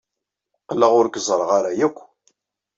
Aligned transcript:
Qqleɣ 0.61 0.91
ur 0.99 1.07
k-ẓerreɣ 1.09 1.49
ara 1.57 1.69
akk. 1.87 1.97